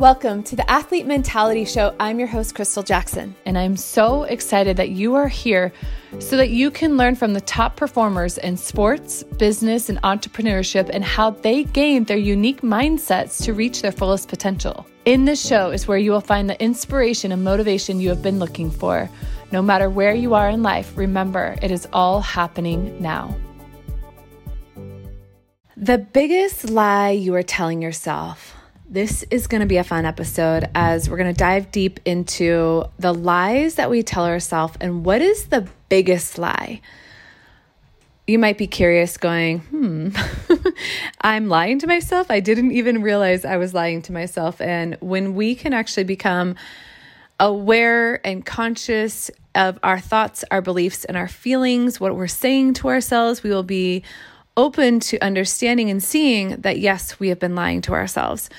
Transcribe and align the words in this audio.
Welcome 0.00 0.42
to 0.44 0.56
the 0.56 0.68
Athlete 0.70 1.04
Mentality 1.04 1.66
Show. 1.66 1.94
I'm 2.00 2.18
your 2.18 2.26
host, 2.26 2.54
Crystal 2.54 2.82
Jackson. 2.82 3.36
And 3.44 3.58
I'm 3.58 3.76
so 3.76 4.22
excited 4.22 4.78
that 4.78 4.88
you 4.88 5.14
are 5.14 5.28
here 5.28 5.74
so 6.18 6.38
that 6.38 6.48
you 6.48 6.70
can 6.70 6.96
learn 6.96 7.16
from 7.16 7.34
the 7.34 7.42
top 7.42 7.76
performers 7.76 8.38
in 8.38 8.56
sports, 8.56 9.22
business, 9.24 9.90
and 9.90 10.00
entrepreneurship 10.00 10.88
and 10.88 11.04
how 11.04 11.32
they 11.32 11.64
gained 11.64 12.06
their 12.06 12.16
unique 12.16 12.62
mindsets 12.62 13.44
to 13.44 13.52
reach 13.52 13.82
their 13.82 13.92
fullest 13.92 14.30
potential. 14.30 14.86
In 15.04 15.26
this 15.26 15.46
show 15.46 15.70
is 15.70 15.86
where 15.86 15.98
you 15.98 16.12
will 16.12 16.22
find 16.22 16.48
the 16.48 16.58
inspiration 16.64 17.30
and 17.30 17.44
motivation 17.44 18.00
you 18.00 18.08
have 18.08 18.22
been 18.22 18.38
looking 18.38 18.70
for. 18.70 19.06
No 19.52 19.60
matter 19.60 19.90
where 19.90 20.14
you 20.14 20.32
are 20.32 20.48
in 20.48 20.62
life, 20.62 20.96
remember 20.96 21.56
it 21.60 21.70
is 21.70 21.86
all 21.92 22.22
happening 22.22 23.02
now. 23.02 23.36
The 25.76 25.98
biggest 25.98 26.70
lie 26.70 27.10
you 27.10 27.34
are 27.34 27.42
telling 27.42 27.82
yourself. 27.82 28.56
This 28.92 29.22
is 29.30 29.46
going 29.46 29.60
to 29.60 29.68
be 29.68 29.76
a 29.76 29.84
fun 29.84 30.04
episode 30.04 30.68
as 30.74 31.08
we're 31.08 31.16
going 31.16 31.32
to 31.32 31.38
dive 31.38 31.70
deep 31.70 32.00
into 32.04 32.86
the 32.98 33.14
lies 33.14 33.76
that 33.76 33.88
we 33.88 34.02
tell 34.02 34.26
ourselves 34.26 34.76
and 34.80 35.04
what 35.04 35.22
is 35.22 35.46
the 35.46 35.68
biggest 35.88 36.38
lie. 36.38 36.80
You 38.26 38.40
might 38.40 38.58
be 38.58 38.66
curious, 38.66 39.16
going, 39.16 39.60
hmm, 39.60 40.08
I'm 41.20 41.46
lying 41.46 41.78
to 41.78 41.86
myself. 41.86 42.32
I 42.32 42.40
didn't 42.40 42.72
even 42.72 43.00
realize 43.00 43.44
I 43.44 43.58
was 43.58 43.74
lying 43.74 44.02
to 44.02 44.12
myself. 44.12 44.60
And 44.60 44.96
when 44.98 45.36
we 45.36 45.54
can 45.54 45.72
actually 45.72 46.02
become 46.02 46.56
aware 47.38 48.26
and 48.26 48.44
conscious 48.44 49.30
of 49.54 49.78
our 49.84 50.00
thoughts, 50.00 50.44
our 50.50 50.62
beliefs, 50.62 51.04
and 51.04 51.16
our 51.16 51.28
feelings, 51.28 52.00
what 52.00 52.16
we're 52.16 52.26
saying 52.26 52.74
to 52.74 52.88
ourselves, 52.88 53.44
we 53.44 53.50
will 53.50 53.62
be 53.62 54.02
open 54.56 54.98
to 54.98 55.18
understanding 55.20 55.90
and 55.90 56.02
seeing 56.02 56.56
that, 56.62 56.80
yes, 56.80 57.20
we 57.20 57.28
have 57.28 57.38
been 57.38 57.54
lying 57.54 57.82
to 57.82 57.92
ourselves. 57.92 58.50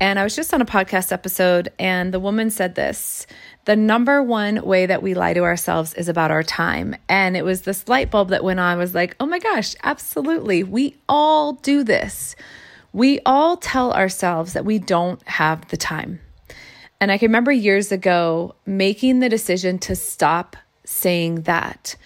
And 0.00 0.18
I 0.18 0.24
was 0.24 0.34
just 0.34 0.54
on 0.54 0.62
a 0.62 0.66
podcast 0.66 1.12
episode, 1.12 1.70
and 1.78 2.12
the 2.12 2.18
woman 2.18 2.50
said 2.50 2.74
this 2.74 3.26
the 3.66 3.76
number 3.76 4.22
one 4.22 4.62
way 4.64 4.86
that 4.86 5.02
we 5.02 5.12
lie 5.12 5.34
to 5.34 5.42
ourselves 5.42 5.92
is 5.92 6.08
about 6.08 6.30
our 6.30 6.42
time. 6.42 6.96
And 7.08 7.36
it 7.36 7.44
was 7.44 7.62
this 7.62 7.86
light 7.86 8.10
bulb 8.10 8.30
that 8.30 8.42
went 8.42 8.58
on. 8.58 8.66
I 8.66 8.76
was 8.76 8.94
like, 8.94 9.14
oh 9.20 9.26
my 9.26 9.38
gosh, 9.38 9.76
absolutely. 9.82 10.64
We 10.64 10.96
all 11.08 11.52
do 11.52 11.84
this. 11.84 12.34
We 12.94 13.20
all 13.26 13.58
tell 13.58 13.92
ourselves 13.92 14.54
that 14.54 14.64
we 14.64 14.78
don't 14.78 15.22
have 15.28 15.68
the 15.68 15.76
time. 15.76 16.20
And 17.00 17.12
I 17.12 17.18
can 17.18 17.28
remember 17.28 17.52
years 17.52 17.92
ago 17.92 18.54
making 18.64 19.20
the 19.20 19.28
decision 19.28 19.78
to 19.80 19.94
stop 19.94 20.56
saying 20.84 21.42
that. 21.42 21.96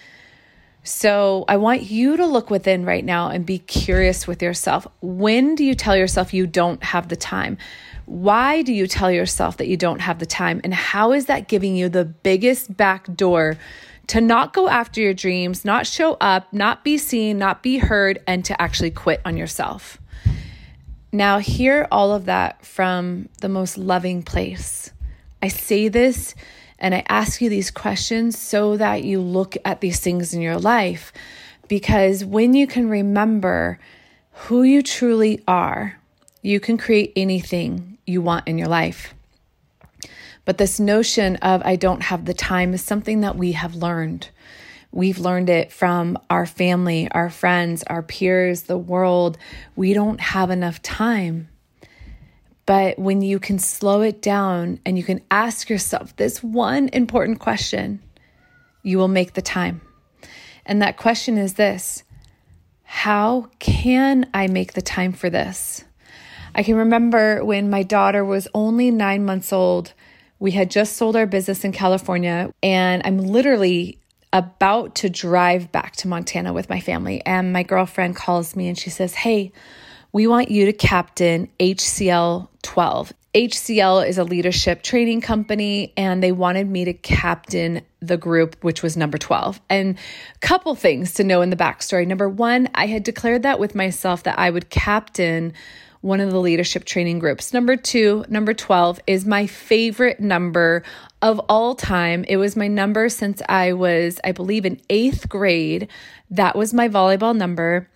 So 0.83 1.45
I 1.47 1.57
want 1.57 1.83
you 1.83 2.17
to 2.17 2.27
look 2.27 2.51
within 2.51 2.85
right 2.85 3.03
now 3.03 3.29
and 3.29 3.45
be 3.45 3.57
curious 3.57 4.27
with 4.27 4.43
yourself. 4.43 4.85
When 5.01 5.55
do 5.55 5.63
you 5.63 5.73
tell 5.73 5.97
yourself 5.97 6.33
you 6.33 6.45
don't 6.45 6.83
have 6.83 7.07
the 7.07 7.15
time? 7.15 7.57
Why 8.05 8.61
do 8.61 8.73
you 8.73 8.87
tell 8.87 9.11
yourself 9.11 9.57
that 9.57 9.67
you 9.67 9.77
don't 9.77 10.01
have 10.01 10.19
the 10.19 10.25
time? 10.25 10.61
And 10.63 10.73
how 10.73 11.11
is 11.11 11.25
that 11.25 11.47
giving 11.47 11.75
you 11.75 11.89
the 11.89 12.05
biggest 12.05 12.75
back 12.75 13.13
door 13.15 13.57
to 14.07 14.21
not 14.21 14.53
go 14.53 14.69
after 14.69 15.01
your 15.01 15.13
dreams, 15.13 15.65
not 15.65 15.87
show 15.87 16.13
up, 16.21 16.53
not 16.53 16.83
be 16.83 16.97
seen, 16.97 17.39
not 17.39 17.63
be 17.63 17.79
heard, 17.79 18.21
and 18.27 18.45
to 18.45 18.61
actually 18.61 18.91
quit 18.91 19.21
on 19.25 19.37
yourself? 19.37 19.99
Now, 21.11 21.39
hear 21.39 21.87
all 21.91 22.13
of 22.13 22.25
that 22.25 22.63
from 22.65 23.29
the 23.41 23.49
most 23.49 23.77
loving 23.77 24.21
place. 24.21 24.91
I 25.41 25.47
say 25.47 25.87
this 25.87 26.35
and 26.77 26.93
I 26.93 27.03
ask 27.07 27.41
you 27.41 27.49
these 27.49 27.71
questions 27.71 28.37
so 28.37 28.77
that 28.77 29.03
you 29.03 29.21
look 29.21 29.55
at 29.63 29.81
these 29.81 29.99
things 29.99 30.33
in 30.33 30.41
your 30.41 30.57
life. 30.59 31.13
Because 31.67 32.23
when 32.25 32.53
you 32.53 32.67
can 32.67 32.89
remember 32.89 33.79
who 34.31 34.63
you 34.63 34.83
truly 34.83 35.41
are, 35.47 35.99
you 36.45 36.59
can 36.59 36.77
create 36.77 37.11
anything 37.15 37.97
you 38.05 38.21
want 38.21 38.47
in 38.47 38.59
your 38.59 38.67
life. 38.67 39.15
But 40.45 40.59
this 40.59 40.79
notion 40.79 41.37
of 41.37 41.63
I 41.65 41.75
don't 41.75 42.03
have 42.03 42.25
the 42.25 42.35
time 42.35 42.75
is 42.75 42.83
something 42.83 43.21
that 43.21 43.35
we 43.35 43.53
have 43.53 43.73
learned. 43.73 44.29
We've 44.91 45.17
learned 45.17 45.49
it 45.49 45.71
from 45.71 46.19
our 46.29 46.45
family, 46.45 47.09
our 47.09 47.31
friends, 47.31 47.83
our 47.87 48.03
peers, 48.03 48.63
the 48.63 48.77
world. 48.77 49.39
We 49.75 49.95
don't 49.95 50.21
have 50.21 50.51
enough 50.51 50.83
time. 50.83 51.49
But 52.67 52.99
when 52.99 53.23
you 53.23 53.39
can 53.39 53.57
slow 53.57 54.01
it 54.01 54.21
down 54.21 54.79
and 54.85 54.99
you 54.99 55.03
can 55.03 55.21
ask 55.31 55.67
yourself 55.67 56.15
this 56.15 56.43
one 56.43 56.89
important 56.89 57.39
question, 57.39 58.03
you 58.83 58.99
will 58.99 59.07
make 59.07 59.33
the 59.33 59.41
time. 59.41 59.81
And 60.63 60.83
that 60.83 60.97
question 60.97 61.39
is 61.39 61.55
this 61.55 62.03
How 62.83 63.49
can 63.57 64.29
I 64.31 64.45
make 64.45 64.73
the 64.73 64.83
time 64.83 65.11
for 65.11 65.31
this? 65.31 65.84
I 66.55 66.63
can 66.63 66.77
remember 66.77 67.43
when 67.43 67.69
my 67.69 67.83
daughter 67.83 68.23
was 68.23 68.47
only 68.53 68.89
nine 68.89 69.25
months 69.25 69.51
old. 69.51 69.93
We 70.39 70.51
had 70.51 70.71
just 70.71 70.95
sold 70.95 71.17
our 71.17 71.25
business 71.25 71.65
in 71.65 71.73
California, 71.73 72.53
and 72.63 73.01
I'm 73.03 73.17
literally 73.17 73.99
about 74.31 74.95
to 74.95 75.09
drive 75.09 75.71
back 75.71 75.97
to 75.97 76.07
Montana 76.07 76.53
with 76.53 76.69
my 76.69 76.79
family. 76.79 77.21
And 77.25 77.51
my 77.51 77.63
girlfriend 77.63 78.15
calls 78.15 78.55
me 78.55 78.69
and 78.69 78.77
she 78.77 78.89
says, 78.89 79.13
Hey, 79.13 79.51
we 80.13 80.27
want 80.27 80.49
you 80.49 80.65
to 80.65 80.73
captain 80.73 81.49
HCL 81.59 82.47
12. 82.61 83.13
HCL 83.33 84.07
is 84.07 84.17
a 84.17 84.23
leadership 84.23 84.81
training 84.81 85.19
company, 85.19 85.91
and 85.97 86.23
they 86.23 86.31
wanted 86.31 86.69
me 86.69 86.85
to 86.85 86.93
captain 86.93 87.81
the 87.99 88.15
group, 88.15 88.55
which 88.63 88.81
was 88.81 88.95
number 88.95 89.17
12. 89.17 89.59
And 89.69 89.97
a 89.97 90.39
couple 90.39 90.73
things 90.73 91.13
to 91.15 91.25
know 91.25 91.41
in 91.41 91.49
the 91.49 91.57
backstory. 91.57 92.07
Number 92.07 92.29
one, 92.29 92.69
I 92.73 92.87
had 92.87 93.03
declared 93.03 93.43
that 93.43 93.59
with 93.59 93.75
myself 93.75 94.23
that 94.23 94.39
I 94.39 94.49
would 94.49 94.69
captain 94.69 95.51
one 96.05 96.21
of 96.21 96.29
the 96.29 96.39
leadership 96.39 96.85
training 96.85 97.17
groups. 97.17 97.51
Number 97.51 97.75
two, 97.75 98.23
number 98.29 98.53
12 98.53 98.99
is 99.07 99.25
my 99.25 99.47
favorite 99.47 100.19
number 100.19 100.83
of 101.23 101.39
all 101.49 101.73
time. 101.73 102.23
It 102.27 102.37
was 102.37 102.55
my 102.55 102.67
number 102.67 103.09
since 103.09 103.41
I 103.49 103.73
was, 103.73 104.19
I 104.23 104.31
believe, 104.31 104.67
in 104.67 104.79
eighth 104.91 105.27
grade. 105.27 105.87
That 106.29 106.55
was 106.55 106.75
my 106.75 106.89
volleyball 106.89 107.35
number. 107.35 107.89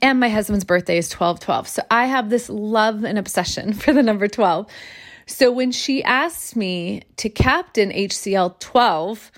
And 0.00 0.18
my 0.18 0.30
husband's 0.30 0.64
birthday 0.64 0.96
is 0.96 1.10
12 1.10 1.38
12. 1.40 1.68
So 1.68 1.82
I 1.90 2.06
have 2.06 2.30
this 2.30 2.48
love 2.48 3.04
and 3.04 3.18
obsession 3.18 3.72
for 3.74 3.92
the 3.92 4.02
number 4.02 4.28
12. 4.28 4.66
So 5.26 5.52
when 5.52 5.72
she 5.72 6.02
asked 6.02 6.56
me 6.56 7.02
to 7.18 7.28
captain 7.28 7.90
HCL 7.90 8.60
12, 8.60 9.30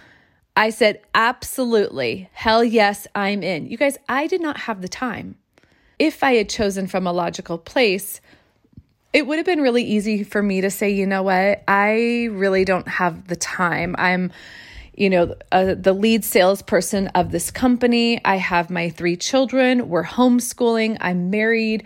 I 0.57 0.71
said, 0.71 1.01
absolutely. 1.17 2.31
Hell 2.33 2.63
yes, 2.63 3.09
I'm 3.17 3.43
in. 3.43 3.67
You 3.67 3.77
guys, 3.77 3.99
I 4.09 4.29
did 4.29 4.41
not 4.41 4.57
have 4.57 4.83
the 4.83 4.89
time. 4.89 5.35
If 5.99 6.23
I 6.23 6.35
had 6.35 6.49
chosen 6.49 6.87
from 6.87 7.07
a 7.07 7.13
logical 7.13 7.59
place, 7.59 8.21
it 9.13 9.27
would 9.27 9.39
have 9.39 9.47
been 9.47 9.61
really 9.61 9.85
easy 9.85 10.23
for 10.23 10.43
me 10.43 10.61
to 10.61 10.71
say, 10.71 10.91
you 10.91 11.07
know 11.07 11.23
what, 11.23 11.65
I 11.67 12.29
really 12.31 12.65
don't 12.65 12.89
have 12.89 13.27
the 13.29 13.37
time. 13.37 13.95
I'm 13.99 14.33
you 14.99 15.09
know, 15.09 15.37
uh, 15.53 15.77
the 15.79 15.93
lead 15.93 16.25
salesperson 16.25 17.07
of 17.09 17.31
this 17.31 17.53
company. 17.53 18.21
I 18.25 18.35
have 18.35 18.69
my 18.69 18.91
three 18.91 19.17
children. 19.17 19.89
We're 19.89 20.05
homeschooling. 20.05 20.97
I'm 21.01 21.31
married. 21.31 21.85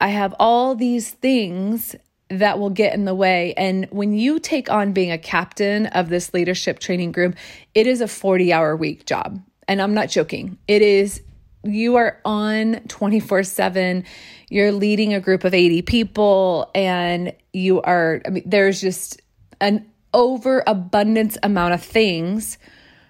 I 0.00 0.08
have 0.08 0.34
all 0.40 0.74
these 0.74 1.12
things 1.12 1.94
that 2.28 2.58
will 2.58 2.70
get 2.70 2.92
in 2.92 3.04
the 3.04 3.14
way. 3.14 3.54
And 3.56 3.86
when 3.90 4.14
you 4.14 4.40
take 4.40 4.68
on 4.68 4.92
being 4.92 5.12
a 5.12 5.18
captain 5.18 5.86
of 5.86 6.08
this 6.08 6.34
leadership 6.34 6.80
training 6.80 7.12
group, 7.12 7.36
it 7.74 7.86
is 7.86 8.00
a 8.00 8.08
40 8.08 8.52
hour 8.52 8.74
week 8.74 9.06
job. 9.06 9.40
And 9.68 9.80
I'm 9.80 9.94
not 9.94 10.08
joking. 10.08 10.58
It 10.66 10.82
is, 10.82 11.22
you 11.62 11.96
are 11.96 12.20
on 12.24 12.80
24 12.88 13.44
7. 13.44 14.04
You're 14.48 14.72
leading 14.72 15.14
a 15.14 15.20
group 15.20 15.44
of 15.44 15.54
80 15.54 15.82
people, 15.82 16.70
and 16.74 17.32
you 17.52 17.80
are, 17.82 18.22
I 18.26 18.30
mean, 18.30 18.42
there's 18.46 18.80
just 18.80 19.20
an 19.60 19.86
overabundance 20.12 21.36
amount 21.42 21.74
of 21.74 21.82
things 21.82 22.58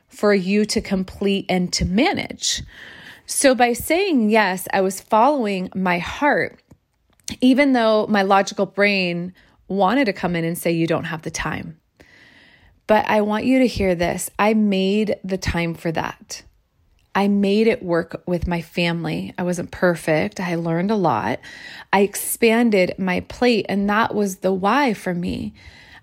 for 0.09 0.34
you 0.34 0.65
to 0.66 0.81
complete 0.81 1.47
and 1.49 1.72
to 1.72 1.84
manage. 1.84 2.62
So 3.27 3.55
by 3.55 3.72
saying 3.72 4.31
yes, 4.31 4.66
I 4.72 4.81
was 4.81 5.00
following 5.00 5.71
my 5.75 5.99
heart, 5.99 6.60
even 7.41 7.72
though 7.72 8.06
my 8.09 8.22
logical 8.22 8.66
brain 8.66 9.33
wanted 9.69 10.06
to 10.06 10.12
come 10.12 10.34
in 10.34 10.44
and 10.44 10.59
say, 10.59 10.72
You 10.72 10.86
don't 10.86 11.04
have 11.04 11.22
the 11.22 11.30
time. 11.30 11.78
But 12.89 13.07
I 13.07 13.21
want 13.21 13.45
you 13.45 13.60
to 13.60 13.69
hear 13.69 13.95
this. 13.95 14.30
I 14.36 14.53
made 14.54 15.16
the 15.22 15.39
time 15.39 15.74
for 15.74 15.92
that. 15.92 16.42
I 17.15 17.28
made 17.28 17.66
it 17.66 17.83
work 17.83 18.22
with 18.27 18.47
my 18.47 18.62
family. 18.62 19.34
I 19.36 19.42
wasn't 19.42 19.71
perfect. 19.71 20.39
I 20.39 20.54
learned 20.54 20.91
a 20.91 20.97
lot. 20.97 21.41
I 21.92 22.01
expanded 22.01 22.95
my 22.98 23.21
plate, 23.21 23.66
and 23.68 23.91
that 23.91 24.15
was 24.15 24.36
the 24.36 24.53
why 24.53 24.95
for 24.95 25.15
me. 25.15 25.53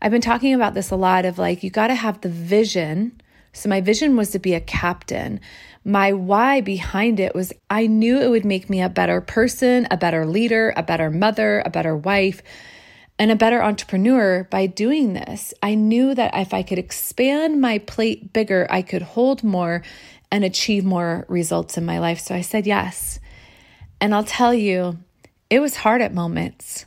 I've 0.02 0.12
been 0.12 0.22
talking 0.22 0.54
about 0.54 0.74
this 0.74 0.92
a 0.92 0.96
lot 0.96 1.26
of 1.26 1.38
like, 1.38 1.64
you 1.64 1.70
got 1.70 1.88
to 1.88 1.96
have 1.96 2.22
the 2.22 2.30
vision. 2.30 3.22
So, 3.54 3.70
my 3.70 3.82
vision 3.82 4.16
was 4.16 4.32
to 4.32 4.40
be 4.40 4.54
a 4.54 4.60
captain. 4.60 5.40
My 5.84 6.12
why 6.12 6.60
behind 6.60 7.20
it 7.20 7.34
was 7.34 7.54
I 7.70 7.88
knew 7.88 8.20
it 8.20 8.30
would 8.30 8.46
make 8.46 8.70
me 8.70 8.82
a 8.82 8.90
better 8.90 9.22
person, 9.22 9.88
a 9.90 9.98
better 9.98 10.26
leader, 10.26 10.74
a 10.76 10.84
better 10.84 11.10
mother, 11.10 11.64
a 11.66 11.70
better 11.70 11.96
wife, 11.96 12.44
and 13.18 13.32
a 13.32 13.36
better 13.36 13.64
entrepreneur 13.64 14.44
by 14.52 14.68
doing 14.68 15.14
this. 15.14 15.54
I 15.64 15.76
knew 15.76 16.14
that 16.14 16.36
if 16.36 16.54
I 16.54 16.62
could 16.62 16.78
expand 16.78 17.62
my 17.62 17.80
plate 17.80 18.34
bigger, 18.34 18.68
I 18.70 18.82
could 18.82 19.02
hold 19.02 19.44
more 19.44 19.82
and 20.32 20.44
achieve 20.44 20.84
more 20.84 21.26
results 21.28 21.78
in 21.78 21.86
my 21.86 22.00
life. 22.00 22.20
So, 22.20 22.36
I 22.36 22.42
said 22.42 22.68
yes. 22.68 23.20
And 24.00 24.14
I'll 24.14 24.24
tell 24.24 24.54
you, 24.54 25.00
it 25.50 25.60
was 25.60 25.78
hard 25.78 26.02
at 26.02 26.14
moments. 26.14 26.86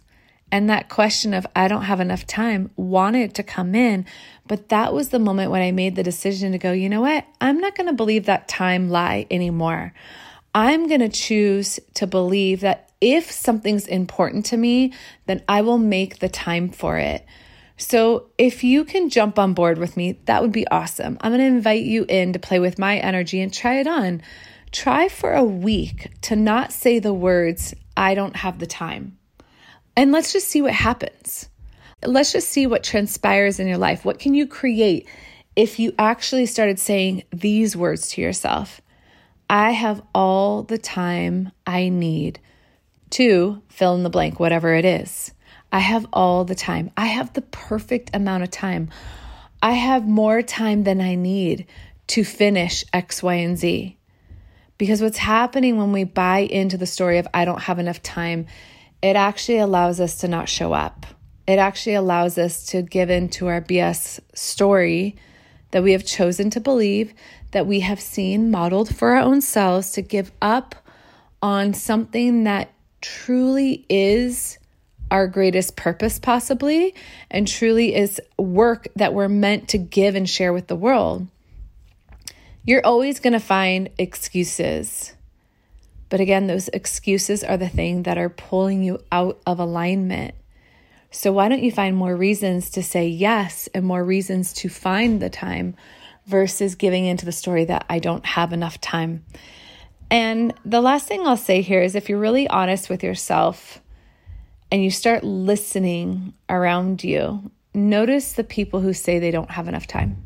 And 0.52 0.68
that 0.68 0.88
question 0.88 1.32
of, 1.32 1.46
I 1.54 1.68
don't 1.68 1.82
have 1.82 2.00
enough 2.00 2.26
time, 2.26 2.70
wanted 2.76 3.34
to 3.36 3.42
come 3.42 3.74
in. 3.74 4.04
But 4.46 4.68
that 4.70 4.92
was 4.92 5.10
the 5.10 5.18
moment 5.18 5.50
when 5.50 5.62
I 5.62 5.70
made 5.70 5.94
the 5.94 6.02
decision 6.02 6.52
to 6.52 6.58
go, 6.58 6.72
you 6.72 6.88
know 6.88 7.00
what? 7.00 7.24
I'm 7.40 7.58
not 7.58 7.76
going 7.76 7.86
to 7.86 7.92
believe 7.92 8.26
that 8.26 8.48
time 8.48 8.90
lie 8.90 9.26
anymore. 9.30 9.94
I'm 10.54 10.88
going 10.88 11.00
to 11.00 11.08
choose 11.08 11.78
to 11.94 12.06
believe 12.06 12.60
that 12.60 12.90
if 13.00 13.30
something's 13.30 13.86
important 13.86 14.46
to 14.46 14.56
me, 14.56 14.92
then 15.26 15.42
I 15.48 15.62
will 15.62 15.78
make 15.78 16.18
the 16.18 16.28
time 16.28 16.70
for 16.70 16.98
it. 16.98 17.24
So, 17.80 18.26
if 18.36 18.62
you 18.62 18.84
can 18.84 19.08
jump 19.08 19.38
on 19.38 19.54
board 19.54 19.78
with 19.78 19.96
me, 19.96 20.20
that 20.26 20.42
would 20.42 20.52
be 20.52 20.68
awesome. 20.68 21.16
I'm 21.22 21.32
going 21.32 21.40
to 21.40 21.46
invite 21.46 21.82
you 21.82 22.04
in 22.10 22.34
to 22.34 22.38
play 22.38 22.58
with 22.58 22.78
my 22.78 22.98
energy 22.98 23.40
and 23.40 23.50
try 23.50 23.80
it 23.80 23.86
on. 23.86 24.20
Try 24.70 25.08
for 25.08 25.32
a 25.32 25.42
week 25.42 26.10
to 26.22 26.36
not 26.36 26.74
say 26.74 26.98
the 26.98 27.14
words, 27.14 27.74
I 27.96 28.14
don't 28.14 28.36
have 28.36 28.58
the 28.58 28.66
time. 28.66 29.16
And 29.96 30.12
let's 30.12 30.30
just 30.30 30.48
see 30.48 30.60
what 30.60 30.74
happens. 30.74 31.48
Let's 32.04 32.32
just 32.32 32.50
see 32.50 32.66
what 32.66 32.84
transpires 32.84 33.58
in 33.58 33.66
your 33.66 33.78
life. 33.78 34.04
What 34.04 34.18
can 34.18 34.34
you 34.34 34.46
create 34.46 35.08
if 35.56 35.78
you 35.78 35.94
actually 35.98 36.44
started 36.44 36.78
saying 36.78 37.22
these 37.32 37.78
words 37.78 38.10
to 38.10 38.20
yourself? 38.20 38.82
I 39.48 39.70
have 39.70 40.02
all 40.14 40.64
the 40.64 40.78
time 40.78 41.50
I 41.66 41.88
need 41.88 42.40
to 43.10 43.62
fill 43.70 43.94
in 43.94 44.02
the 44.02 44.10
blank, 44.10 44.38
whatever 44.38 44.74
it 44.74 44.84
is. 44.84 45.32
I 45.72 45.78
have 45.78 46.06
all 46.12 46.44
the 46.44 46.54
time. 46.54 46.90
I 46.96 47.06
have 47.06 47.32
the 47.32 47.42
perfect 47.42 48.10
amount 48.14 48.42
of 48.42 48.50
time. 48.50 48.90
I 49.62 49.72
have 49.72 50.06
more 50.06 50.42
time 50.42 50.84
than 50.84 51.00
I 51.00 51.14
need 51.14 51.66
to 52.08 52.24
finish 52.24 52.84
X, 52.92 53.22
Y, 53.22 53.34
and 53.34 53.56
Z. 53.56 53.96
Because 54.78 55.02
what's 55.02 55.18
happening 55.18 55.76
when 55.76 55.92
we 55.92 56.04
buy 56.04 56.38
into 56.38 56.76
the 56.76 56.86
story 56.86 57.18
of 57.18 57.28
I 57.34 57.44
don't 57.44 57.62
have 57.62 57.78
enough 57.78 58.02
time, 58.02 58.46
it 59.02 59.14
actually 59.14 59.58
allows 59.58 60.00
us 60.00 60.16
to 60.18 60.28
not 60.28 60.48
show 60.48 60.72
up. 60.72 61.06
It 61.46 61.58
actually 61.58 61.94
allows 61.94 62.38
us 62.38 62.66
to 62.66 62.82
give 62.82 63.10
in 63.10 63.28
to 63.30 63.48
our 63.48 63.60
BS 63.60 64.20
story 64.34 65.16
that 65.70 65.82
we 65.82 65.92
have 65.92 66.04
chosen 66.04 66.50
to 66.50 66.60
believe, 66.60 67.14
that 67.52 67.66
we 67.66 67.80
have 67.80 68.00
seen 68.00 68.50
modeled 68.50 68.94
for 68.94 69.10
our 69.10 69.20
own 69.20 69.40
selves, 69.40 69.92
to 69.92 70.02
give 70.02 70.32
up 70.40 70.74
on 71.42 71.74
something 71.74 72.44
that 72.44 72.72
truly 73.00 73.84
is 73.88 74.58
our 75.10 75.26
greatest 75.26 75.76
purpose, 75.76 76.18
possibly, 76.18 76.94
and 77.30 77.46
truly 77.46 77.94
is 77.94 78.20
work 78.38 78.88
that 78.96 79.14
we're 79.14 79.28
meant 79.28 79.68
to 79.68 79.78
give 79.78 80.14
and 80.14 80.28
share 80.28 80.52
with 80.52 80.68
the 80.68 80.76
world. 80.76 81.26
You're 82.64 82.84
always 82.84 83.20
going 83.20 83.32
to 83.32 83.40
find 83.40 83.88
excuses. 83.98 85.14
But 86.08 86.20
again, 86.20 86.46
those 86.46 86.68
excuses 86.68 87.42
are 87.42 87.56
the 87.56 87.68
thing 87.68 88.02
that 88.02 88.18
are 88.18 88.28
pulling 88.28 88.82
you 88.82 89.00
out 89.10 89.40
of 89.46 89.58
alignment. 89.58 90.34
So, 91.12 91.32
why 91.32 91.48
don't 91.48 91.62
you 91.62 91.72
find 91.72 91.96
more 91.96 92.14
reasons 92.14 92.70
to 92.70 92.82
say 92.82 93.08
yes 93.08 93.68
and 93.74 93.84
more 93.84 94.04
reasons 94.04 94.52
to 94.54 94.68
find 94.68 95.20
the 95.20 95.30
time 95.30 95.74
versus 96.26 96.76
giving 96.76 97.04
into 97.04 97.24
the 97.24 97.32
story 97.32 97.64
that 97.64 97.84
I 97.88 97.98
don't 97.98 98.24
have 98.24 98.52
enough 98.52 98.80
time? 98.80 99.24
And 100.10 100.52
the 100.64 100.80
last 100.80 101.06
thing 101.06 101.26
I'll 101.26 101.36
say 101.36 101.62
here 101.62 101.82
is 101.82 101.94
if 101.94 102.08
you're 102.08 102.18
really 102.18 102.48
honest 102.48 102.90
with 102.90 103.02
yourself, 103.02 103.80
and 104.70 104.82
you 104.82 104.90
start 104.90 105.24
listening 105.24 106.34
around 106.48 107.02
you, 107.02 107.50
notice 107.74 108.32
the 108.32 108.44
people 108.44 108.80
who 108.80 108.92
say 108.92 109.18
they 109.18 109.30
don't 109.30 109.50
have 109.50 109.68
enough 109.68 109.86
time. 109.86 110.22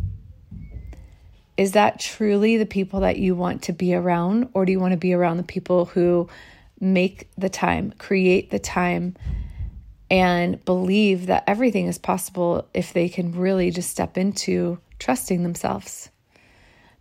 Is 1.56 1.72
that 1.72 2.00
truly 2.00 2.56
the 2.56 2.66
people 2.66 3.00
that 3.00 3.16
you 3.16 3.34
want 3.34 3.62
to 3.62 3.72
be 3.72 3.94
around, 3.94 4.50
or 4.54 4.64
do 4.64 4.72
you 4.72 4.80
want 4.80 4.92
to 4.92 4.98
be 4.98 5.14
around 5.14 5.36
the 5.36 5.44
people 5.44 5.86
who 5.86 6.28
make 6.80 7.28
the 7.38 7.48
time, 7.48 7.94
create 7.98 8.50
the 8.50 8.58
time, 8.58 9.16
and 10.10 10.62
believe 10.64 11.26
that 11.26 11.44
everything 11.46 11.86
is 11.86 11.98
possible 11.98 12.68
if 12.74 12.92
they 12.92 13.08
can 13.08 13.32
really 13.32 13.70
just 13.70 13.90
step 13.90 14.18
into 14.18 14.78
trusting 14.98 15.42
themselves? 15.42 16.10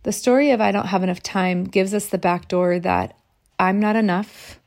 The 0.04 0.12
story 0.12 0.50
of 0.50 0.60
I 0.60 0.70
don't 0.70 0.86
have 0.86 1.02
enough 1.02 1.22
time 1.22 1.64
gives 1.64 1.92
us 1.92 2.06
the 2.06 2.18
back 2.18 2.48
door 2.48 2.78
that 2.78 3.16
I'm 3.58 3.80
not 3.80 3.96
enough. 3.96 4.60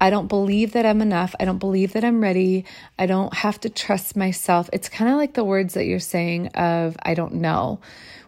I 0.00 0.08
don't 0.10 0.28
believe 0.28 0.72
that 0.72 0.86
I'm 0.86 1.02
enough. 1.02 1.34
I 1.38 1.44
don't 1.44 1.58
believe 1.58 1.92
that 1.92 2.04
I'm 2.04 2.22
ready. 2.22 2.64
I 2.98 3.06
don't 3.06 3.34
have 3.34 3.60
to 3.60 3.68
trust 3.68 4.16
myself. 4.16 4.70
It's 4.72 4.88
kind 4.88 5.10
of 5.10 5.18
like 5.18 5.34
the 5.34 5.44
words 5.44 5.74
that 5.74 5.84
you're 5.84 6.00
saying 6.00 6.48
of 6.48 6.96
I 7.02 7.14
don't 7.14 7.34
know. 7.34 7.80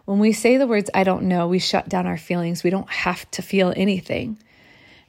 When 0.05 0.19
we 0.19 0.33
say 0.33 0.57
the 0.57 0.67
words 0.67 0.89
I 0.93 1.03
don't 1.03 1.23
know, 1.23 1.47
we 1.47 1.59
shut 1.59 1.89
down 1.89 2.05
our 2.05 2.17
feelings. 2.17 2.63
We 2.63 2.69
don't 2.69 2.89
have 2.89 3.29
to 3.31 3.41
feel 3.41 3.73
anything. 3.75 4.37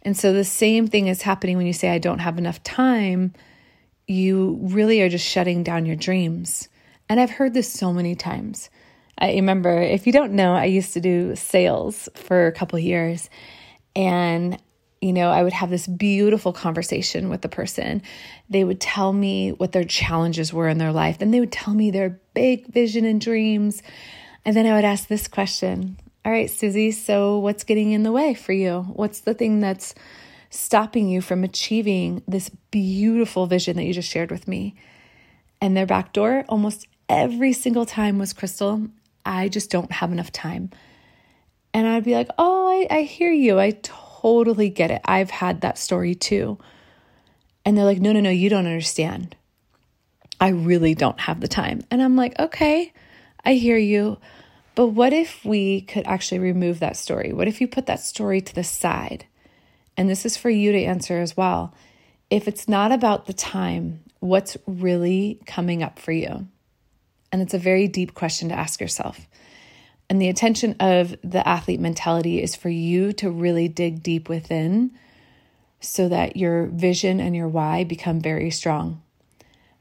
And 0.02 0.16
so 0.16 0.32
the 0.32 0.44
same 0.44 0.86
thing 0.86 1.08
is 1.08 1.22
happening 1.22 1.56
when 1.56 1.66
you 1.66 1.72
say 1.72 1.90
I 1.90 1.98
don't 1.98 2.20
have 2.20 2.38
enough 2.38 2.62
time. 2.62 3.34
You 4.06 4.58
really 4.62 5.02
are 5.02 5.08
just 5.08 5.26
shutting 5.26 5.62
down 5.62 5.86
your 5.86 5.96
dreams. 5.96 6.68
And 7.08 7.20
I've 7.20 7.30
heard 7.30 7.52
this 7.52 7.70
so 7.70 7.92
many 7.92 8.14
times. 8.14 8.70
I 9.18 9.32
remember, 9.34 9.80
if 9.80 10.06
you 10.06 10.12
don't 10.12 10.32
know, 10.32 10.54
I 10.54 10.64
used 10.64 10.94
to 10.94 11.00
do 11.00 11.36
sales 11.36 12.08
for 12.14 12.46
a 12.46 12.52
couple 12.52 12.78
years. 12.78 13.30
And 13.94 14.58
you 15.04 15.12
know, 15.12 15.30
I 15.30 15.42
would 15.42 15.52
have 15.52 15.68
this 15.68 15.86
beautiful 15.86 16.54
conversation 16.54 17.28
with 17.28 17.42
the 17.42 17.48
person. 17.50 18.00
They 18.48 18.64
would 18.64 18.80
tell 18.80 19.12
me 19.12 19.52
what 19.52 19.72
their 19.72 19.84
challenges 19.84 20.50
were 20.50 20.66
in 20.66 20.78
their 20.78 20.92
life. 20.92 21.18
Then 21.18 21.30
they 21.30 21.40
would 21.40 21.52
tell 21.52 21.74
me 21.74 21.90
their 21.90 22.18
big 22.32 22.68
vision 22.68 23.04
and 23.04 23.20
dreams. 23.20 23.82
And 24.46 24.56
then 24.56 24.64
I 24.64 24.72
would 24.72 24.86
ask 24.86 25.06
this 25.06 25.28
question 25.28 25.98
All 26.24 26.32
right, 26.32 26.50
Susie, 26.50 26.90
so 26.90 27.38
what's 27.38 27.64
getting 27.64 27.92
in 27.92 28.02
the 28.02 28.12
way 28.12 28.32
for 28.32 28.54
you? 28.54 28.80
What's 28.94 29.20
the 29.20 29.34
thing 29.34 29.60
that's 29.60 29.94
stopping 30.48 31.10
you 31.10 31.20
from 31.20 31.44
achieving 31.44 32.22
this 32.26 32.48
beautiful 32.70 33.46
vision 33.46 33.76
that 33.76 33.84
you 33.84 33.92
just 33.92 34.10
shared 34.10 34.30
with 34.30 34.48
me? 34.48 34.74
And 35.60 35.76
their 35.76 35.84
back 35.84 36.14
door 36.14 36.46
almost 36.48 36.86
every 37.10 37.52
single 37.52 37.84
time 37.84 38.18
was 38.18 38.32
Crystal, 38.32 38.88
I 39.26 39.50
just 39.50 39.70
don't 39.70 39.92
have 39.92 40.12
enough 40.12 40.32
time. 40.32 40.70
And 41.74 41.86
I'd 41.86 42.04
be 42.04 42.14
like, 42.14 42.30
Oh, 42.38 42.86
I, 42.90 43.00
I 43.00 43.02
hear 43.02 43.32
you. 43.32 43.60
I 43.60 43.72
totally 43.72 44.03
totally 44.24 44.70
get 44.70 44.90
it. 44.90 45.02
I've 45.04 45.28
had 45.28 45.60
that 45.60 45.76
story 45.76 46.14
too. 46.14 46.58
And 47.64 47.76
they're 47.76 47.84
like, 47.84 48.00
no, 48.00 48.12
no, 48.12 48.20
no, 48.20 48.30
you 48.30 48.48
don't 48.48 48.66
understand. 48.66 49.36
I 50.40 50.48
really 50.48 50.94
don't 50.94 51.20
have 51.20 51.40
the 51.40 51.48
time. 51.48 51.82
And 51.90 52.02
I'm 52.02 52.16
like, 52.16 52.38
okay, 52.38 52.92
I 53.44 53.54
hear 53.54 53.76
you. 53.76 54.16
But 54.74 54.88
what 54.88 55.12
if 55.12 55.44
we 55.44 55.82
could 55.82 56.06
actually 56.06 56.38
remove 56.38 56.80
that 56.80 56.96
story? 56.96 57.34
What 57.34 57.48
if 57.48 57.60
you 57.60 57.68
put 57.68 57.84
that 57.86 58.00
story 58.00 58.40
to 58.40 58.54
the 58.54 58.64
side? 58.64 59.26
And 59.96 60.08
this 60.08 60.24
is 60.24 60.38
for 60.38 60.50
you 60.50 60.72
to 60.72 60.82
answer 60.82 61.20
as 61.20 61.36
well. 61.36 61.74
If 62.30 62.48
it's 62.48 62.66
not 62.66 62.92
about 62.92 63.26
the 63.26 63.34
time, 63.34 64.00
what's 64.20 64.56
really 64.66 65.38
coming 65.44 65.82
up 65.82 65.98
for 65.98 66.12
you? 66.12 66.48
And 67.30 67.42
it's 67.42 67.54
a 67.54 67.58
very 67.58 67.88
deep 67.88 68.14
question 68.14 68.48
to 68.48 68.58
ask 68.58 68.80
yourself. 68.80 69.28
And 70.10 70.20
the 70.20 70.28
intention 70.28 70.76
of 70.80 71.16
the 71.22 71.46
athlete 71.46 71.80
mentality 71.80 72.42
is 72.42 72.54
for 72.54 72.68
you 72.68 73.12
to 73.14 73.30
really 73.30 73.68
dig 73.68 74.02
deep 74.02 74.28
within 74.28 74.92
so 75.80 76.08
that 76.08 76.36
your 76.36 76.66
vision 76.66 77.20
and 77.20 77.34
your 77.34 77.48
why 77.48 77.84
become 77.84 78.20
very 78.20 78.50
strong. 78.50 79.02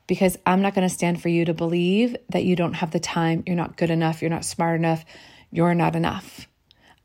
Because 0.08 0.38
I'm 0.46 0.62
not 0.62 0.76
going 0.76 0.88
to 0.88 0.94
stand 0.94 1.22
for 1.22 1.30
you 1.30 1.46
to 1.46 1.54
believe 1.54 2.16
that 2.30 2.44
you 2.44 2.56
don't 2.56 2.74
have 2.74 2.92
the 2.92 3.00
time, 3.00 3.44
you're 3.46 3.56
not 3.56 3.78
good 3.78 3.90
enough, 3.90 4.22
you're 4.22 4.30
not 4.30 4.46
smart 4.46 4.78
enough, 4.78 5.06
you're 5.52 5.76
not 5.76 5.96
enough. 5.96 6.48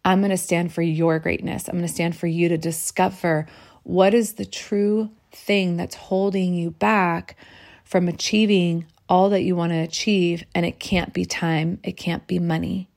I'm 0.05 0.21
going 0.21 0.31
to 0.31 0.37
stand 0.37 0.73
for 0.73 0.83
your 0.83 1.19
greatness. 1.19 1.69
I'm 1.69 1.75
going 1.75 1.87
to 1.87 1.93
stand 1.93 2.17
for 2.17 2.27
you 2.27 2.49
to 2.49 2.59
discover 2.59 3.47
what 3.83 4.15
is 4.15 4.35
the 4.35 4.47
true 4.47 5.11
thing 5.33 5.77
that's 5.77 5.95
holding 5.95 6.55
you 6.55 6.71
back 6.71 7.37
from 7.85 8.09
achieving 8.09 8.87
all 9.09 9.31
that 9.31 9.43
you 9.43 9.55
want 9.55 9.73
to 9.73 9.79
achieve. 9.79 10.45
And 10.55 10.65
it 10.65 10.81
can't 10.81 11.13
be 11.13 11.25
time, 11.25 11.79
it 11.83 11.93
can't 11.93 12.27
be 12.27 12.39
money 12.39 12.89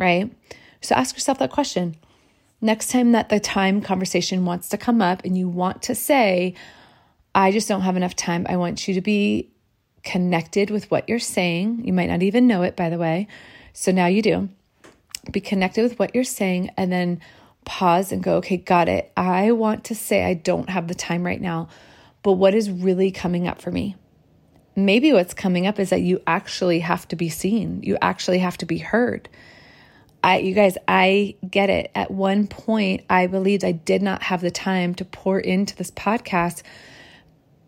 right? 0.00 0.32
So 0.80 0.94
ask 0.96 1.14
yourself 1.14 1.38
that 1.38 1.52
question. 1.52 1.96
Next 2.60 2.90
time 2.90 3.12
that 3.12 3.28
the 3.28 3.38
time 3.38 3.80
conversation 3.80 4.44
wants 4.44 4.68
to 4.70 4.78
come 4.78 5.00
up 5.00 5.24
and 5.24 5.38
you 5.38 5.48
want 5.48 5.82
to 5.82 5.94
say, 5.94 6.54
I 7.34 7.52
just 7.52 7.68
don't 7.68 7.82
have 7.82 7.96
enough 7.96 8.16
time, 8.16 8.46
I 8.48 8.56
want 8.56 8.88
you 8.88 8.94
to 8.94 9.00
be 9.00 9.50
connected 10.02 10.70
with 10.70 10.90
what 10.90 11.08
you're 11.08 11.18
saying. 11.18 11.84
You 11.84 11.92
might 11.92 12.08
not 12.08 12.22
even 12.22 12.46
know 12.46 12.62
it, 12.62 12.74
by 12.76 12.90
the 12.90 12.98
way. 12.98 13.28
So 13.72 13.92
now 13.92 14.06
you 14.06 14.22
do. 14.22 14.48
Be 15.30 15.40
connected 15.40 15.82
with 15.82 15.98
what 15.98 16.14
you're 16.14 16.24
saying 16.24 16.70
and 16.76 16.90
then 16.90 17.20
pause 17.64 18.10
and 18.10 18.22
go, 18.22 18.36
okay, 18.36 18.56
got 18.56 18.88
it. 18.88 19.12
I 19.16 19.52
want 19.52 19.84
to 19.84 19.94
say 19.94 20.24
I 20.24 20.34
don't 20.34 20.70
have 20.70 20.88
the 20.88 20.94
time 20.94 21.24
right 21.24 21.40
now, 21.40 21.68
but 22.22 22.32
what 22.32 22.54
is 22.54 22.70
really 22.70 23.10
coming 23.10 23.46
up 23.46 23.60
for 23.60 23.70
me? 23.70 23.96
Maybe 24.74 25.12
what's 25.12 25.34
coming 25.34 25.66
up 25.66 25.78
is 25.78 25.90
that 25.90 26.00
you 26.00 26.22
actually 26.26 26.80
have 26.80 27.06
to 27.08 27.16
be 27.16 27.28
seen, 27.28 27.82
you 27.82 27.98
actually 28.00 28.38
have 28.38 28.56
to 28.58 28.66
be 28.66 28.78
heard. 28.78 29.28
I, 30.22 30.38
you 30.38 30.54
guys, 30.54 30.76
I 30.86 31.36
get 31.48 31.70
it. 31.70 31.90
At 31.94 32.10
one 32.10 32.46
point, 32.46 33.04
I 33.08 33.26
believed 33.26 33.64
I 33.64 33.72
did 33.72 34.02
not 34.02 34.22
have 34.24 34.40
the 34.40 34.50
time 34.50 34.94
to 34.96 35.04
pour 35.04 35.38
into 35.38 35.74
this 35.76 35.90
podcast. 35.90 36.62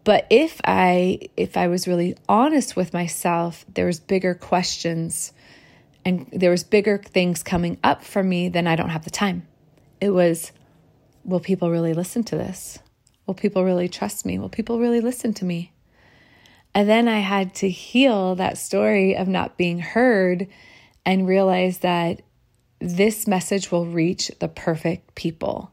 But 0.04 0.26
if 0.30 0.60
I, 0.64 1.20
if 1.36 1.56
I 1.56 1.68
was 1.68 1.86
really 1.86 2.16
honest 2.28 2.76
with 2.76 2.92
myself, 2.92 3.64
there 3.72 3.86
was 3.86 4.00
bigger 4.00 4.34
questions 4.34 5.32
and 6.04 6.28
there 6.32 6.50
was 6.50 6.64
bigger 6.64 6.98
things 6.98 7.42
coming 7.42 7.78
up 7.84 8.02
for 8.02 8.22
me 8.22 8.48
than 8.48 8.66
I 8.66 8.76
don't 8.76 8.90
have 8.90 9.04
the 9.04 9.10
time. 9.10 9.46
It 10.00 10.10
was, 10.10 10.50
will 11.24 11.40
people 11.40 11.70
really 11.70 11.94
listen 11.94 12.24
to 12.24 12.36
this? 12.36 12.80
Will 13.26 13.34
people 13.34 13.64
really 13.64 13.88
trust 13.88 14.26
me? 14.26 14.38
Will 14.38 14.48
people 14.48 14.80
really 14.80 15.00
listen 15.00 15.32
to 15.34 15.44
me? 15.44 15.72
And 16.74 16.88
then 16.88 17.06
I 17.06 17.20
had 17.20 17.54
to 17.56 17.68
heal 17.68 18.34
that 18.34 18.58
story 18.58 19.16
of 19.16 19.28
not 19.28 19.56
being 19.56 19.78
heard 19.78 20.48
and 21.06 21.26
realize 21.26 21.78
that 21.78 22.22
this 22.82 23.28
message 23.28 23.70
will 23.70 23.86
reach 23.86 24.30
the 24.40 24.48
perfect 24.48 25.14
people. 25.14 25.70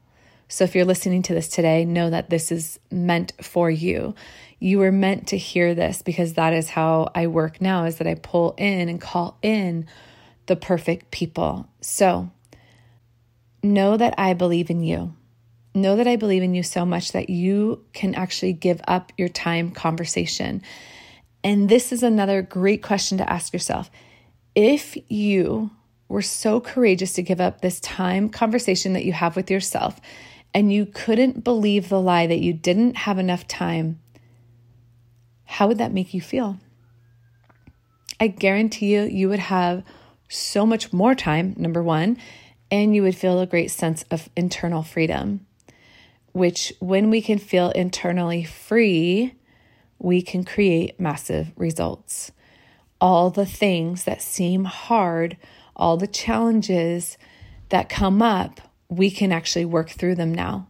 So 0.47 0.63
if 0.63 0.75
you're 0.75 0.85
listening 0.85 1.23
to 1.23 1.33
this 1.33 1.47
today, 1.47 1.83
know 1.83 2.11
that 2.11 2.29
this 2.29 2.51
is 2.51 2.79
meant 2.91 3.33
for 3.41 3.69
you. 3.69 4.13
You 4.59 4.77
were 4.77 4.91
meant 4.91 5.27
to 5.29 5.37
hear 5.37 5.73
this 5.73 6.03
because 6.03 6.33
that 6.33 6.53
is 6.53 6.69
how 6.69 7.11
I 7.15 7.25
work 7.27 7.61
now 7.61 7.85
is 7.85 7.97
that 7.97 8.07
I 8.07 8.13
pull 8.13 8.53
in 8.57 8.89
and 8.89 9.01
call 9.01 9.39
in 9.41 9.87
the 10.45 10.55
perfect 10.55 11.09
people. 11.09 11.67
So 11.81 12.29
know 13.63 13.97
that 13.97 14.13
I 14.19 14.33
believe 14.33 14.69
in 14.69 14.83
you. 14.83 15.15
Know 15.73 15.95
that 15.95 16.07
I 16.07 16.15
believe 16.15 16.43
in 16.43 16.53
you 16.53 16.63
so 16.63 16.85
much 16.85 17.11
that 17.13 17.29
you 17.29 17.83
can 17.93 18.13
actually 18.13 18.53
give 18.53 18.81
up 18.87 19.11
your 19.17 19.29
time 19.29 19.71
conversation. 19.71 20.61
And 21.43 21.69
this 21.69 21.91
is 21.91 22.03
another 22.03 22.43
great 22.43 22.83
question 22.83 23.17
to 23.17 23.31
ask 23.31 23.51
yourself. 23.51 23.89
If 24.55 24.95
you 25.09 25.71
were 26.09 26.21
so 26.21 26.59
courageous 26.59 27.13
to 27.13 27.23
give 27.23 27.39
up 27.39 27.61
this 27.61 27.79
time 27.79 28.27
conversation 28.27 28.93
that 28.93 29.05
you 29.05 29.13
have 29.13 29.35
with 29.35 29.49
yourself 29.49 30.01
and 30.53 30.73
you 30.73 30.85
couldn't 30.85 31.43
believe 31.43 31.89
the 31.89 32.01
lie 32.01 32.27
that 32.27 32.39
you 32.39 32.53
didn't 32.53 32.97
have 32.97 33.19
enough 33.19 33.47
time, 33.47 33.99
how 35.45 35.67
would 35.67 35.77
that 35.77 35.93
make 35.93 36.13
you 36.13 36.21
feel? 36.21 36.57
I 38.19 38.27
guarantee 38.27 38.93
you, 38.93 39.03
you 39.03 39.29
would 39.29 39.39
have 39.39 39.83
so 40.27 40.65
much 40.65 40.91
more 40.91 41.15
time, 41.15 41.55
number 41.57 41.81
one, 41.81 42.17
and 42.69 42.95
you 42.95 43.03
would 43.03 43.15
feel 43.15 43.39
a 43.39 43.47
great 43.47 43.71
sense 43.71 44.03
of 44.11 44.29
internal 44.35 44.83
freedom. 44.83 45.45
Which, 46.31 46.73
when 46.79 47.09
we 47.09 47.21
can 47.21 47.39
feel 47.39 47.71
internally 47.71 48.43
free, 48.43 49.33
we 49.97 50.21
can 50.21 50.43
create 50.43 50.99
massive 50.99 51.51
results. 51.55 52.31
All 53.01 53.29
the 53.29 53.45
things 53.45 54.03
that 54.03 54.21
seem 54.21 54.65
hard, 54.65 55.37
all 55.79 55.97
the 55.97 56.07
challenges 56.07 57.17
that 57.69 57.89
come 57.89 58.21
up, 58.21 58.61
we 58.89 59.09
can 59.09 59.31
actually 59.31 59.65
work 59.65 59.89
through 59.89 60.15
them 60.15 60.33
now. 60.33 60.67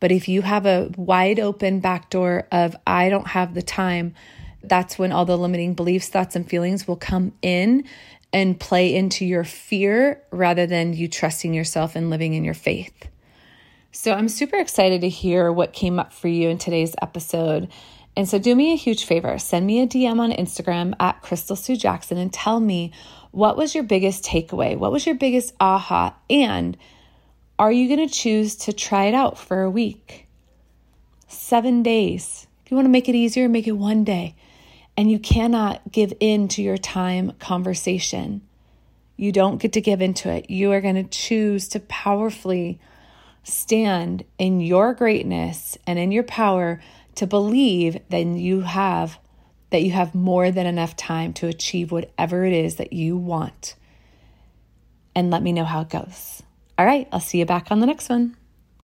But 0.00 0.12
if 0.12 0.28
you 0.28 0.42
have 0.42 0.66
a 0.66 0.90
wide 0.96 1.40
open 1.40 1.80
back 1.80 2.10
door 2.10 2.46
of, 2.52 2.76
I 2.86 3.08
don't 3.08 3.28
have 3.28 3.54
the 3.54 3.62
time, 3.62 4.14
that's 4.62 4.98
when 4.98 5.12
all 5.12 5.24
the 5.24 5.38
limiting 5.38 5.74
beliefs, 5.74 6.08
thoughts, 6.08 6.36
and 6.36 6.48
feelings 6.48 6.86
will 6.86 6.96
come 6.96 7.32
in 7.42 7.84
and 8.32 8.58
play 8.58 8.94
into 8.94 9.24
your 9.24 9.44
fear 9.44 10.22
rather 10.30 10.66
than 10.66 10.92
you 10.92 11.08
trusting 11.08 11.54
yourself 11.54 11.94
and 11.94 12.10
living 12.10 12.34
in 12.34 12.44
your 12.44 12.54
faith. 12.54 13.08
So 13.92 14.12
I'm 14.12 14.28
super 14.28 14.56
excited 14.56 15.02
to 15.02 15.08
hear 15.08 15.52
what 15.52 15.72
came 15.72 16.00
up 16.00 16.12
for 16.12 16.26
you 16.26 16.48
in 16.48 16.58
today's 16.58 16.96
episode. 17.00 17.68
And 18.16 18.28
so 18.28 18.38
do 18.38 18.54
me 18.54 18.72
a 18.72 18.76
huge 18.76 19.04
favor 19.04 19.38
send 19.38 19.66
me 19.66 19.80
a 19.80 19.86
DM 19.86 20.18
on 20.18 20.32
Instagram 20.32 20.94
at 20.98 21.22
Crystal 21.22 21.56
Sue 21.56 21.76
Jackson 21.76 22.18
and 22.18 22.32
tell 22.32 22.58
me 22.58 22.92
what 23.34 23.56
was 23.56 23.74
your 23.74 23.84
biggest 23.84 24.24
takeaway? 24.24 24.76
What 24.76 24.92
was 24.92 25.06
your 25.06 25.14
biggest 25.14 25.54
aha? 25.60 26.16
And 26.30 26.76
are 27.58 27.72
you 27.72 27.94
going 27.94 28.08
to 28.08 28.14
choose 28.14 28.56
to 28.56 28.72
try 28.72 29.04
it 29.04 29.14
out 29.14 29.38
for 29.38 29.62
a 29.62 29.70
week? 29.70 30.26
Seven 31.28 31.82
days. 31.82 32.46
If 32.64 32.70
you 32.70 32.76
want 32.76 32.86
to 32.86 32.90
make 32.90 33.08
it 33.08 33.14
easier, 33.14 33.48
make 33.48 33.66
it 33.66 33.72
one 33.72 34.04
day 34.04 34.36
and 34.96 35.10
you 35.10 35.18
cannot 35.18 35.80
give 35.90 36.12
in 36.20 36.48
to 36.48 36.62
your 36.62 36.78
time 36.78 37.32
conversation. 37.38 38.42
You 39.16 39.32
don't 39.32 39.58
get 39.58 39.72
to 39.74 39.80
give 39.80 40.00
into 40.00 40.30
it. 40.30 40.50
You 40.50 40.72
are 40.72 40.80
going 40.80 40.94
to 40.96 41.04
choose 41.04 41.68
to 41.68 41.80
powerfully 41.80 42.80
stand 43.42 44.24
in 44.38 44.60
your 44.60 44.94
greatness 44.94 45.76
and 45.86 45.98
in 45.98 46.12
your 46.12 46.22
power 46.22 46.80
to 47.16 47.26
believe 47.26 47.98
that 48.08 48.24
you 48.24 48.62
have 48.62 49.18
that 49.74 49.82
you 49.82 49.90
have 49.90 50.14
more 50.14 50.52
than 50.52 50.66
enough 50.66 50.94
time 50.94 51.32
to 51.32 51.48
achieve 51.48 51.90
whatever 51.90 52.44
it 52.44 52.52
is 52.52 52.76
that 52.76 52.92
you 52.92 53.16
want. 53.16 53.74
And 55.16 55.32
let 55.32 55.42
me 55.42 55.50
know 55.50 55.64
how 55.64 55.80
it 55.80 55.90
goes. 55.90 56.44
All 56.78 56.86
right, 56.86 57.08
I'll 57.10 57.18
see 57.18 57.40
you 57.40 57.44
back 57.44 57.72
on 57.72 57.80
the 57.80 57.86
next 57.86 58.08
one. 58.08 58.36